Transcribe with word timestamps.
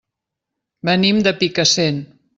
Venim 0.89 1.21
de 1.29 1.37
Picassent. 1.43 2.05